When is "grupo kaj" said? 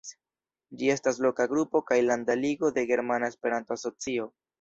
1.51-1.97